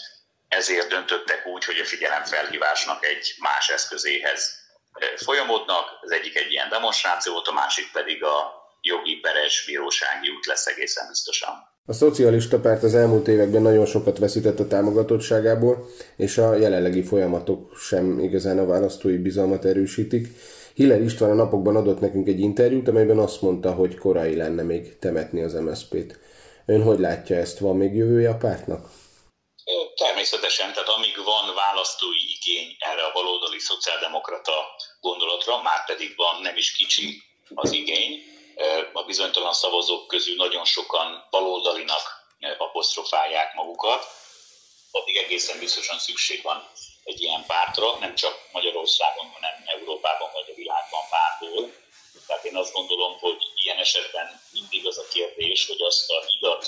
[0.48, 4.63] ezért döntöttek úgy, hogy a figyelemfelhívásnak egy más eszközéhez
[5.16, 10.46] folyamodnak, az egyik egy ilyen demonstráció volt, a másik pedig a jogi peres bírósági út
[10.46, 11.72] lesz egészen biztosan.
[11.86, 17.76] A szocialista párt az elmúlt években nagyon sokat veszített a támogatottságából, és a jelenlegi folyamatok
[17.76, 20.28] sem igazán a választói bizalmat erősítik.
[20.74, 24.98] Hiller István a napokban adott nekünk egy interjút, amelyben azt mondta, hogy korai lenne még
[24.98, 26.18] temetni az MSZP-t.
[26.66, 27.58] Ön hogy látja ezt?
[27.58, 28.88] Van még jövője a pártnak?
[29.96, 34.56] Természetesen, tehát amíg van választói igény erre a baloldali szociáldemokrata
[35.04, 37.22] gondolatra, már pedig van nem is kicsi
[37.54, 38.22] az igény,
[38.92, 42.04] a bizonytalan szavazók közül nagyon sokan baloldalinak
[42.58, 44.02] apostrofálják magukat,
[44.90, 46.68] addig egészen biztosan szükség van
[47.04, 51.72] egy ilyen pártra, nem csak Magyarországon, hanem Európában vagy a világban bárhol.
[52.26, 56.64] Tehát én azt gondolom, hogy ilyen esetben mindig az a kérdés, hogy azt a hidat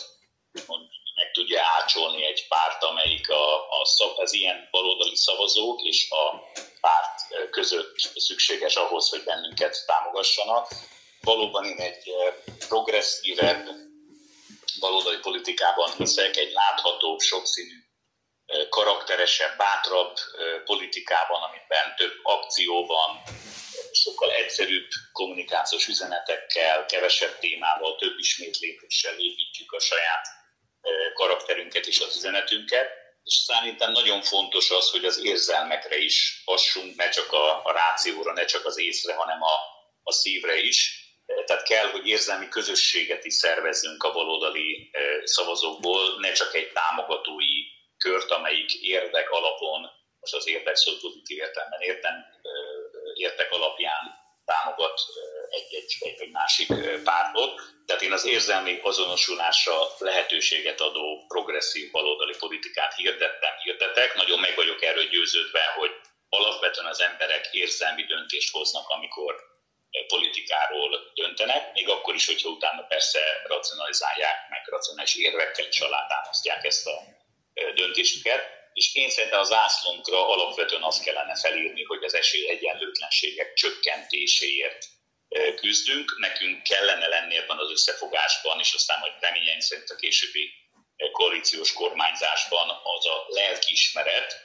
[1.37, 3.83] tudja ácsolni egy párt, amelyik a, a,
[4.17, 6.25] az ilyen baloldali szavazók és a
[6.81, 10.69] párt között szükséges ahhoz, hogy bennünket támogassanak.
[11.21, 12.03] Valóban én egy
[12.69, 13.65] progresszívebb
[14.81, 17.77] baloldali politikában hiszek, egy látható, sokszínű,
[18.69, 20.15] karakteresebb, bátrabb
[20.65, 23.23] politikában, amiben több akció van,
[23.93, 30.45] sokkal egyszerűbb kommunikációs üzenetekkel, kevesebb témával, több ismétléssel építjük a saját
[31.15, 32.89] karakterünket és az üzenetünket,
[33.23, 38.33] és szerintem nagyon fontos az, hogy az érzelmekre is hassunk, ne csak a, a rációra,
[38.33, 39.55] ne csak az észre, hanem a,
[40.03, 41.05] a szívre is.
[41.45, 44.91] Tehát kell, hogy érzelmi közösséget is szervezzünk a baloldali
[45.25, 47.63] szavazókból, ne csak egy támogatói
[47.99, 52.15] kört, amelyik érdek alapon, most az érdek szó pozitív értelemben értem,
[53.15, 55.01] értek alapján támogat
[55.51, 56.67] egy-egy, egy másik
[57.05, 57.61] pártot.
[57.87, 64.15] Tehát én az érzelmi azonosulásra lehetőséget adó progresszív baloldali politikát hirdettem, hirdetek.
[64.15, 65.91] Nagyon meg vagyok erről győződve, hogy
[66.29, 69.35] alapvetően az emberek érzelmi döntést hoznak, amikor
[70.07, 76.87] politikáról döntenek, még akkor is, hogyha utána persze racionalizálják, meg racionális érvekkel is alátámasztják ezt
[76.87, 77.03] a
[77.75, 78.55] döntésüket.
[78.73, 84.85] És én szerintem az zászlónkra alapvetően azt kellene felírni, hogy az esélyegyenlőtlenségek csökkentéséért
[85.57, 86.19] küzdünk.
[86.19, 90.53] Nekünk kellene lenni ebben az összefogásban, és aztán majd reményeim szerint a későbbi
[91.13, 94.45] koalíciós kormányzásban az a lelkiismeret,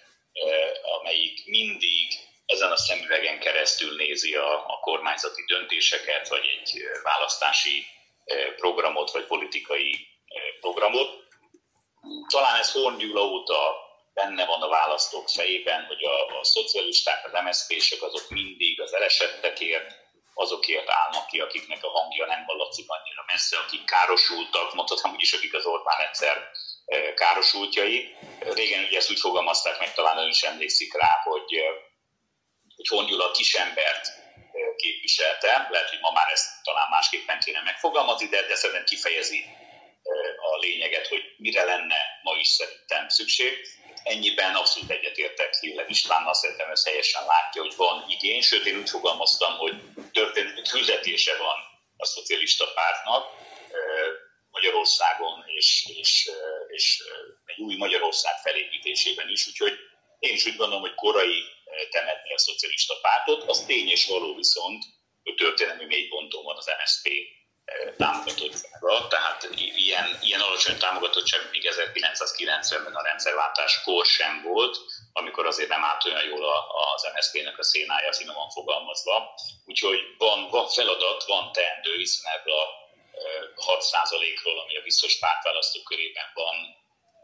[1.00, 2.08] amelyik mindig
[2.46, 7.86] ezen a szemüvegen keresztül nézi a, a kormányzati döntéseket, vagy egy választási
[8.56, 10.08] programot, vagy politikai
[10.60, 11.24] programot.
[12.28, 17.42] Talán ez Horn Gyula óta benne van a választók fejében, hogy a, a szocialisták, az
[17.44, 20.00] MSZP-sek azok mindig az elesettekért,
[20.34, 25.34] azokért állnak ki, akiknek a hangja nem hallatszik annyira messze, akik károsultak, mondhatom úgy is,
[25.34, 26.52] akik az Orbán egyszer
[27.16, 28.16] károsultjai.
[28.40, 31.52] Régen ugye ezt úgy fogalmazták meg, talán ön is emlékszik rá, hogy
[32.76, 34.08] hogy Hongyula kisembert
[34.76, 39.46] képviselte, lehet, hogy ma már ezt talán másképpen kéne megfogalmazni, de, de szerintem kifejezi
[40.52, 43.68] a lényeget, hogy mire lenne ma is szerintem szükség.
[44.04, 48.90] Ennyiben abszolút egyetértek Hiller Istvánnal, szerintem ez helyesen látja, hogy van igény, sőt én úgy
[48.90, 49.76] fogalmaztam, hogy
[50.12, 51.58] történeti küldetése van
[51.98, 53.26] a szocialista pártnak
[54.52, 56.30] Magyarországon és, és,
[56.68, 57.04] és
[57.46, 59.74] egy új Magyarország felépítésében is, úgyhogy
[60.20, 61.44] én is úgy gondolom, hogy korai
[61.90, 63.44] temetni a szocialista pártot.
[63.44, 64.84] Az tény és való viszont,
[65.24, 67.10] hogy történelmi mélyponton van az MSZP
[67.98, 74.78] támogatottsága, tehát ilyen, ilyen alacsony támogatottság még 1990-ben a rendszerváltáskor sem volt,
[75.14, 76.44] amikor azért nem állt olyan jól
[76.96, 79.34] az MSZP-nek a szénája, finoman fogalmazva.
[79.66, 82.82] Úgyhogy van, van feladat, van teendő, hiszen ebből a
[83.56, 86.56] 6%-ról, eh, ami a biztos pártválasztók körében van,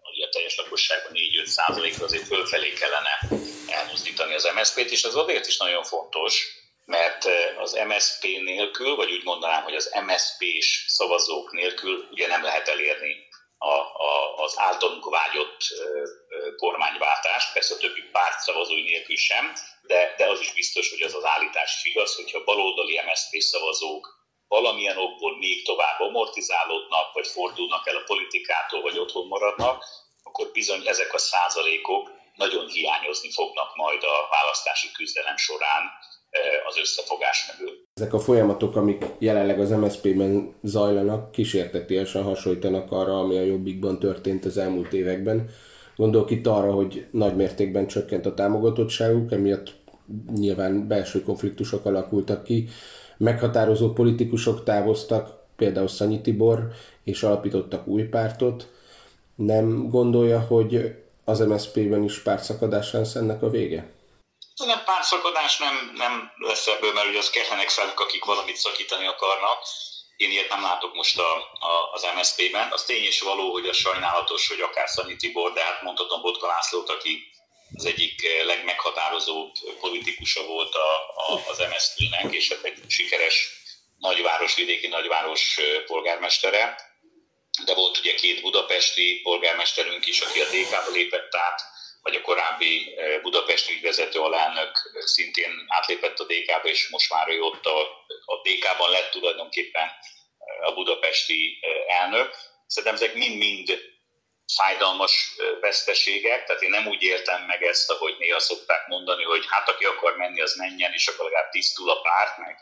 [0.02, 3.20] hogy a teljes lakosságban 4-5 százalékra azért fölfelé kellene
[3.68, 6.57] elmozdítani az MSZP-t, és ez azért is nagyon fontos,
[6.88, 7.26] mert
[7.58, 13.28] az MSZP nélkül, vagy úgy mondanám, hogy az MSZP-s szavazók nélkül ugye nem lehet elérni
[13.58, 13.74] a,
[14.10, 15.62] a, az általunk vágyott
[16.56, 21.16] kormányváltást, persze a többi párt szavazói nélkül sem, de, de az is biztos, hogy az
[21.16, 24.16] az állítás is igaz, hogyha baloldali MSZP szavazók
[24.48, 29.84] valamilyen okból még tovább amortizálódnak, vagy fordulnak el a politikától, vagy otthon maradnak,
[30.24, 35.92] akkor bizony ezek a százalékok nagyon hiányozni fognak majd a választási küzdelem során
[36.68, 37.76] az összefogás mögül.
[37.94, 44.46] Ezek a folyamatok, amik jelenleg az MSZP-ben zajlanak, kísértetiesen hasonlítanak arra, ami a Jobbikban történt
[44.46, 45.50] az elmúlt években.
[45.96, 49.76] Gondolok itt arra, hogy nagy mértékben csökkent a támogatottságuk, emiatt
[50.36, 52.68] nyilván belső konfliktusok alakultak ki,
[53.18, 56.68] meghatározó politikusok távoztak, például Szanyi Tibor,
[57.04, 58.72] és alapítottak új pártot.
[59.36, 63.96] Nem gondolja, hogy az MSZP-ben is pártszakadás lesz ennek a vége?
[64.66, 69.64] Nem pártszakadás nem, nem lesz ebből, mert ugye az kellenek felek, akik valamit szakítani akarnak.
[70.18, 72.72] Én ilyet nem látok most a, a, az MSZP-ben.
[72.72, 76.48] Az tény és való, hogy a sajnálatos, hogy akár Szanyi Tibor, de hát mondhatom Botka
[76.48, 77.32] Lászlót, aki
[77.76, 80.96] az egyik legmeghatározóbb politikusa volt a,
[81.28, 83.50] a, az MSZP-nek, és hát egy sikeres
[83.98, 86.76] nagyváros, vidéki nagyváros polgármestere
[87.66, 91.62] de volt ugye két budapesti polgármesterünk is, aki a DK-ba lépett át,
[92.08, 97.42] vagy a korábbi e, budapesti ügyvezető alelnök szintén átlépett a DK-ba, és most már ő
[97.42, 97.80] ott a,
[98.26, 102.36] a DK-ban lett tulajdonképpen e, a budapesti elnök.
[102.68, 103.80] Szerintem ezek mind-mind
[104.56, 109.70] fájdalmas veszteségek, tehát én nem úgy értem meg ezt, ahogy néha szokták mondani, hogy hát
[109.70, 112.56] aki akar menni, az menjen, és akkor legalább tisztul a párt, meg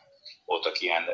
[0.45, 1.09] voltak ilyen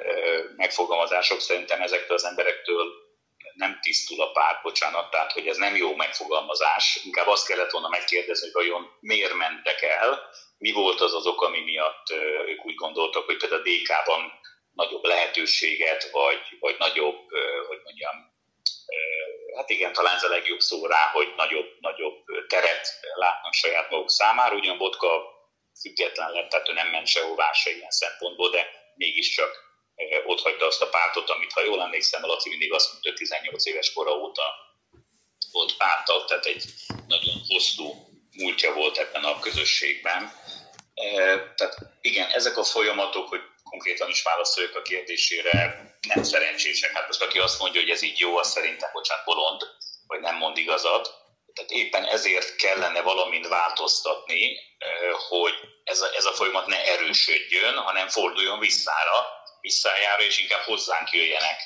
[0.55, 3.10] megfogalmazások, szerintem ezektől az emberektől
[3.53, 6.99] nem tisztul a párt, bocsánat, tehát hogy ez nem jó megfogalmazás.
[7.03, 11.41] Inkább azt kellett volna megkérdezni, hogy vajon miért mentek el, mi volt az az ok,
[11.41, 12.09] ami miatt
[12.47, 14.39] ők úgy gondoltak, hogy például a DK-ban
[14.73, 17.19] nagyobb lehetőséget, vagy, vagy nagyobb,
[17.67, 18.29] hogy mondjam,
[19.55, 24.09] hát igen, talán ez a legjobb szó rá, hogy nagyobb, nagyobb teret látnak saját maguk
[24.09, 24.55] számára.
[24.55, 25.09] Ugyan Botka
[25.81, 29.70] független lett, tehát ő nem ment sehová se ilyen szempontból, de mégiscsak
[30.25, 33.17] ott hagyta azt a pártot, amit ha jól emlékszem, a Laci mindig azt mondta, hogy
[33.17, 34.43] 18 éves kora óta
[35.51, 36.63] volt pártag, tehát egy
[37.07, 40.31] nagyon hosszú múltja volt ebben a közösségben.
[41.55, 45.51] Tehát igen, ezek a folyamatok, hogy konkrétan is válaszoljuk a kérdésére,
[46.07, 46.91] nem szerencsések.
[46.91, 49.61] Hát most aki azt mondja, hogy ez így jó, az szerintem, bocsánat, bolond,
[50.07, 51.19] vagy nem mond igazat.
[51.53, 54.57] Tehát éppen ezért kellene valamint változtatni,
[55.29, 61.11] hogy ez a, ez a folyamat ne erősödjön, hanem forduljon visszára, visszájára, és inkább hozzánk
[61.11, 61.59] jöjjenek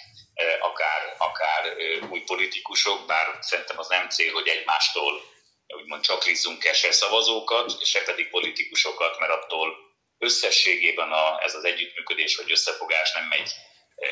[0.60, 1.76] akár, akár
[2.10, 5.22] új politikusok, bár szerintem az nem cél, hogy egymástól
[5.68, 9.78] úgymond csaklizzunk el se szavazókat, se pedig politikusokat, mert attól
[10.18, 13.52] összességében a, ez az együttműködés vagy összefogás nem megy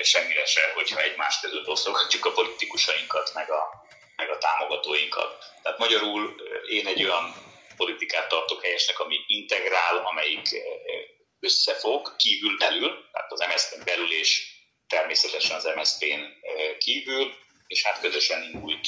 [0.04, 5.46] semmire se, hogyha egymás között osztogatjuk a politikusainkat, meg a, meg a támogatóinkat.
[5.62, 6.36] Tehát magyarul
[6.70, 7.36] én egy olyan
[7.76, 10.48] politikát tartok helyesnek, ami integrál, amelyik
[11.40, 14.30] összefog kívül belül, tehát az MSZP-n belül és
[14.88, 16.22] természetesen az MSZP-n
[16.78, 17.26] kívül,
[17.68, 18.88] és hát közösen indult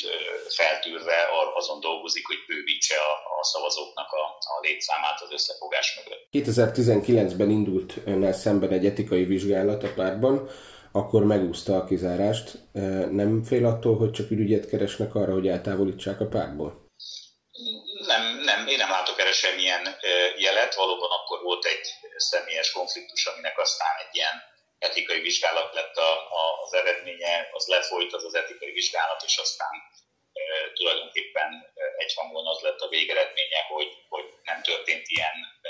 [0.49, 1.17] feltűrve
[1.55, 4.23] azon dolgozik, hogy bővítse a, a szavazóknak a,
[4.55, 6.27] a létszámát az összefogás mögött.
[6.31, 10.49] 2019-ben indult önnel szemben egy etikai vizsgálat a pártban,
[10.91, 12.51] akkor megúszta a kizárást.
[13.11, 16.83] Nem fél attól, hogy csak ürügyet keresnek arra, hogy eltávolítsák a pártból?
[18.07, 19.95] Nem, nem, én nem látok erre semmilyen
[20.37, 20.75] jelet.
[20.75, 24.43] Valóban akkor volt egy személyes konfliktus, aminek aztán egy ilyen
[24.79, 29.73] etikai vizsgálat lett a, a, az eredménye, az lefolyt az az etikai vizsgálat, és aztán
[30.33, 30.41] e,
[30.73, 35.69] tulajdonképpen egyhangon az lett a végeredménye, hogy, hogy nem történt ilyen e,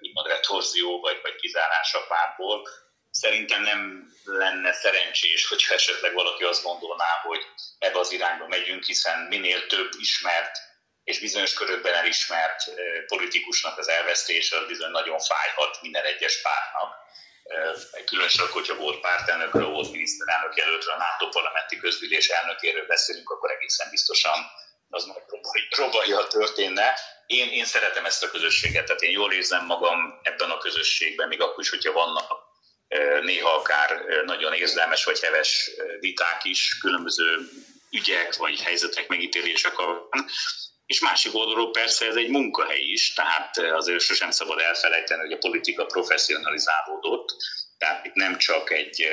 [0.00, 2.68] úgymond retorzió vagy, vagy kizárás a pártból.
[3.10, 7.40] Szerintem nem lenne szerencsés, hogyha esetleg valaki azt gondolná, hogy
[7.78, 10.65] ebbe az irányba megyünk, hiszen minél több ismert
[11.06, 12.62] és bizonyos körökben elismert
[13.06, 17.04] politikusnak az elvesztése az bizony nagyon fájhat minden egyes pártnak
[18.06, 23.90] különösen hogyha volt pártelnökről, volt miniszterelnök jelöltről, a NATO parlamenti közgyűlés elnökéről beszélünk, akkor egészen
[23.90, 24.34] biztosan
[24.90, 25.22] az majd
[25.68, 26.94] próbálja történne.
[27.26, 31.40] Én, én szeretem ezt a közösséget, tehát én jól érzem magam ebben a közösségben, még
[31.40, 32.44] akkor is, hogyha vannak
[33.22, 37.38] néha akár nagyon érzelmes vagy heves viták is, különböző
[37.90, 39.78] ügyek vagy helyzetek megítélések
[40.86, 45.38] és másik oldalról persze ez egy munkahely is, tehát azért sosem szabad elfelejteni, hogy a
[45.38, 47.36] politika professzionalizálódott,
[47.78, 49.08] tehát itt nem csak egy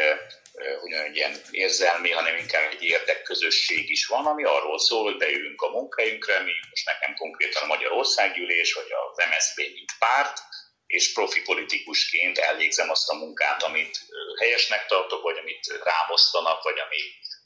[0.83, 5.61] ugyan egy ilyen érzelmi, hanem inkább egy érdekközösség is van, ami arról szól, hogy beülünk
[5.61, 10.39] a munkahelyünkre, mi most nekem konkrétan a Magyar Országgyűlés, vagy az MSZP mint párt,
[10.87, 13.99] és profi politikusként elvégzem azt a munkát, amit
[14.39, 17.01] helyesnek tartok, vagy amit rámosztanak, vagy ami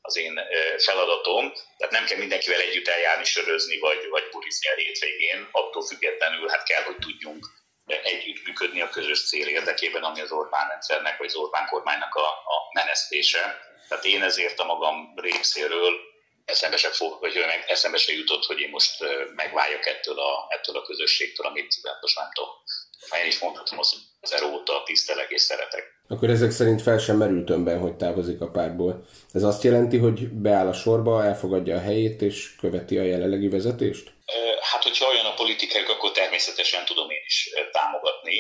[0.08, 0.40] az én
[0.78, 1.54] feladatom.
[1.78, 5.48] Tehát nem kell mindenkivel együtt eljárni, sörözni, vagy, vagy burizni a hétvégén.
[5.52, 7.46] Attól függetlenül hát kell, hogy tudjunk
[7.86, 12.28] együtt működni a közös cél érdekében, ami az Orbán rendszernek, vagy az Orbán kormánynak a,
[12.28, 13.60] a menesztése.
[13.88, 15.94] Tehát én ezért a magam részéről
[16.46, 19.04] eszembe se, fog, vagy eszembe se jutott, hogy én most
[19.36, 22.50] megváljak ettől a, ettől a közösségtől, amit most nem tudom,
[23.10, 24.57] ha én is mondhatom, az ezer óta
[24.88, 25.84] tisztelek és szeretek.
[26.08, 29.06] Akkor ezek szerint fel sem merült önben, hogy távozik a pártból.
[29.34, 34.06] Ez azt jelenti, hogy beáll a sorba, elfogadja a helyét és követi a jelenlegi vezetést?
[34.72, 38.38] Hát, hogyha olyan a politikájuk, akkor természetesen tudom én is támogatni,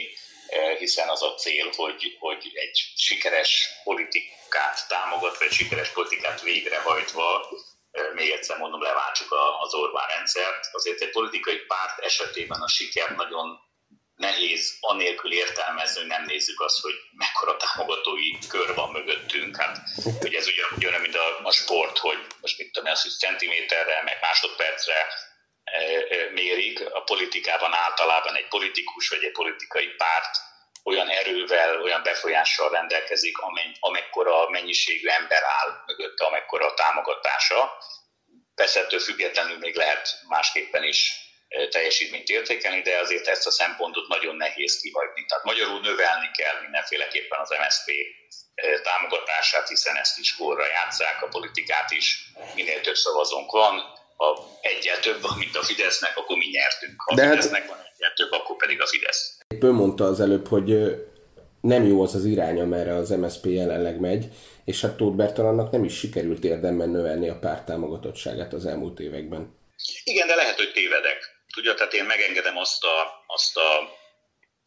[0.77, 7.25] hiszen az a cél, hogy, hogy egy sikeres politikát támogat, vagy sikeres politikát végrehajtva,
[8.13, 9.31] még egyszer mondom, leváltsuk
[9.63, 10.63] az Orbán rendszert.
[10.71, 13.47] Azért egy politikai párt esetében a siker nagyon
[14.17, 19.55] nehéz anélkül értelmezni, hogy nem nézzük azt, hogy mekkora támogatói kör van mögöttünk.
[19.55, 19.77] Hát
[20.21, 24.01] ugye ez ugyan, ugyan mint a, a sport, hogy most mit tudom, az, hogy centiméterre,
[24.03, 25.07] meg másodpercre
[25.63, 26.93] e, e, mérik.
[26.93, 30.37] A politikában általában egy politikus vagy egy politikai párt
[30.83, 33.37] olyan erővel, olyan befolyással rendelkezik,
[33.79, 37.77] amekkora mennyiségű ember áll mögötte, amekkora a támogatása.
[38.55, 41.26] Persze ettől függetlenül még lehet másképpen is
[41.69, 45.25] teljesítményt értékelni, de azért ezt a szempontot nagyon nehéz kihagyni.
[45.27, 47.87] Tehát magyarul növelni kell mindenféleképpen az MSZP
[48.83, 52.31] támogatását, hiszen ezt is korra játszák, a politikát is.
[52.55, 53.75] Minél több szavazónk van,
[54.15, 57.01] ha egyel több van, mint a Fidesznek, akkor mi nyertünk.
[57.05, 57.69] Ha de a hát- Fidesznek hát...
[57.69, 59.37] van egyel több, akkor pedig a Fidesz.
[59.59, 60.69] Ön mondta az előbb, hogy
[61.61, 64.25] nem jó az az irány, amerre az MSZP jelenleg megy,
[64.65, 69.55] és hát Tóth Bertalannak nem is sikerült érdemben növelni a párt támogatottságát az elmúlt években.
[70.03, 71.36] Igen, de lehet, hogy tévedek.
[71.57, 73.97] Tudja, tehát én megengedem azt, a, azt, a,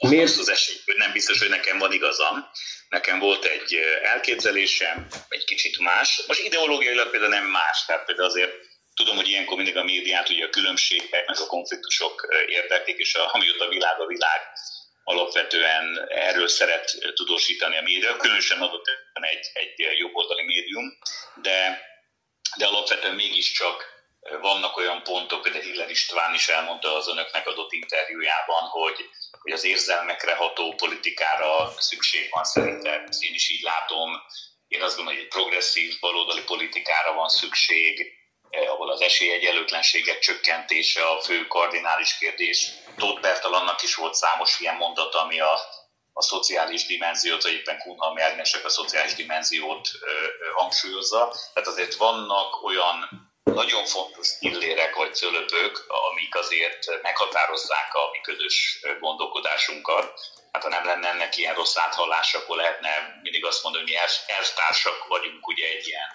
[0.08, 0.24] Miért?
[0.24, 2.50] azt az esélyt, hogy nem biztos, hogy nekem van igazam.
[2.88, 6.22] Nekem volt egy elképzelésem, egy kicsit más.
[6.26, 8.52] Most ideológiailag például nem más, tehát például azért
[8.94, 13.34] tudom, hogy ilyenkor mindig a médiát ugye a különbségek, meg a konfliktusok érdeklik, és a,
[13.34, 14.40] amióta a világ a világ
[15.04, 20.98] alapvetően erről szeret tudósítani a média, különösen adott egy, egy jobboldali médium,
[21.42, 21.80] de,
[22.56, 23.89] de alapvetően mégiscsak
[24.40, 29.10] vannak olyan pontok, de Hiller István is elmondta az önöknek adott interjújában, hogy,
[29.40, 33.04] hogy az érzelmekre ható politikára szükség van szerintem.
[33.18, 34.22] Én is így látom.
[34.68, 38.18] Én azt gondolom, hogy egy progresszív baloldali politikára van szükség,
[38.50, 42.70] eh, ahol az esélyegyelőtlenségek csökkentése a fő kardinális kérdés.
[42.96, 45.52] Tóth Bertalannak is volt számos ilyen mondat, ami a,
[46.12, 51.34] a szociális dimenziót, vagy éppen Kunhalmi Ágnesek a szociális dimenziót ö, ö, hangsúlyozza.
[51.54, 58.80] Tehát azért vannak olyan nagyon fontos pillérek vagy cölöpök, amik azért meghatározzák a mi közös
[59.00, 60.20] gondolkodásunkat.
[60.52, 64.32] hát ha nem lenne ennek ilyen rossz áthallás, akkor lehetne mindig azt mondani, hogy mi
[64.34, 66.08] elvtársak vagyunk ugye egy ilyen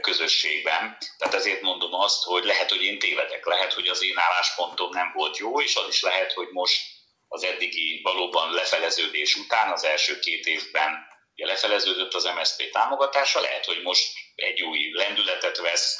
[0.00, 0.96] közösségben.
[1.18, 5.12] Tehát ezért mondom azt, hogy lehet, hogy én tévedek, lehet, hogy az én álláspontom nem
[5.14, 6.82] volt jó, és az is lehet, hogy most
[7.28, 13.64] az eddigi valóban lefeleződés után, az első két évben ugye lefeleződött az MSZP támogatása, lehet,
[13.64, 15.96] hogy most egy új lendületet vesz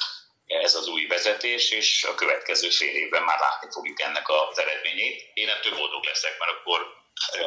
[0.58, 5.18] ez az új vezetés, és a következő fél évben már látni fogjuk ennek az eredményét.
[5.34, 6.78] Én ettől boldog leszek, mert akkor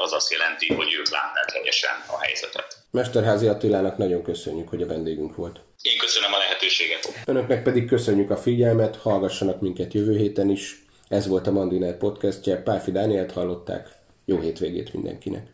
[0.05, 2.69] az azt jelenti, hogy ők látták helyesen a helyzetet.
[2.91, 5.59] Mesterházi Attilának nagyon köszönjük, hogy a vendégünk volt.
[5.81, 7.07] Én köszönöm a lehetőséget.
[7.25, 10.75] Önöknek pedig köszönjük a figyelmet, hallgassanak minket jövő héten is.
[11.09, 13.87] Ez volt a Mandiner podcastje, Páfi Dánielt hallották.
[14.25, 15.47] Jó hétvégét mindenkinek!